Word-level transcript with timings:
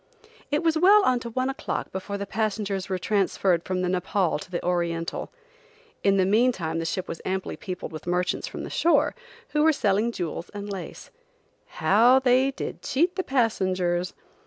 It 0.49 0.63
was 0.63 0.79
well 0.79 1.03
on 1.03 1.19
to 1.19 1.29
one 1.29 1.47
o'clock 1.47 1.91
before 1.91 2.17
the 2.17 2.25
passengers 2.25 2.89
were 2.89 2.97
transferred 2.97 3.61
from 3.63 3.83
the 3.83 3.87
Nepaul 3.87 4.39
to 4.39 4.49
the 4.49 4.65
Oriental. 4.65 5.31
In 6.03 6.17
the 6.17 6.25
meantime 6.25 6.79
the 6.79 6.85
ship 6.85 7.07
was 7.07 7.21
amply 7.23 7.55
peopled 7.55 7.91
with 7.91 8.07
merchants 8.07 8.47
from 8.47 8.63
the 8.63 8.71
shore, 8.71 9.13
who 9.49 9.61
were 9.61 9.71
selling 9.71 10.11
jewels 10.11 10.49
and 10.55 10.67
lace. 10.73 11.11
How 11.67 12.17
they 12.17 12.49
did 12.49 12.81
cheat 12.81 13.15
the 13.15 13.23
passengers! 13.23 14.15